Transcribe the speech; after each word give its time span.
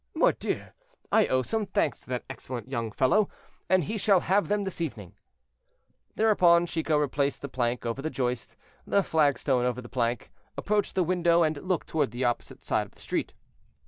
Mordieux! 0.15 0.69
I 1.11 1.27
owe 1.27 1.43
some 1.43 1.67
thanks 1.67 1.99
to 1.99 2.07
that 2.09 2.23
excellent 2.27 2.67
young 2.67 2.91
fellow, 2.91 3.29
and 3.69 3.83
he 3.83 3.99
shall 3.99 4.21
have 4.21 4.47
them 4.47 4.63
this 4.63 4.81
evening." 4.81 5.13
Thereupon 6.15 6.65
Chicot 6.65 6.97
replaced 6.97 7.43
the 7.43 7.47
plank 7.49 7.85
over 7.85 8.01
the 8.01 8.09
joist, 8.09 8.57
the 8.87 9.03
flagstone 9.03 9.63
over 9.63 9.79
the 9.79 9.87
plank, 9.89 10.31
approached 10.57 10.95
the 10.95 11.03
window, 11.03 11.43
and 11.43 11.55
looked 11.57 11.85
toward 11.87 12.09
the 12.09 12.23
opposite 12.25 12.63
side 12.63 12.87
of 12.87 12.95
the 12.95 13.01
street. 13.01 13.35